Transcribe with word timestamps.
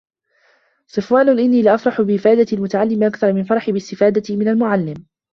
صَفْوَانَ 0.87 1.29
إنِّي 1.29 1.61
لَأَفْرَحُ 1.61 2.01
بِإِفَادَتِي 2.01 2.55
الْمُتَعَلِّمَ 2.55 3.03
أَكْثَرَ 3.03 3.33
مِنْ 3.33 3.43
فَرَحِي 3.43 3.71
بِاسْتِفَادَتِي 3.71 4.35
مِنْ 4.37 4.47
الْمُعَلِّمِ 4.47 5.05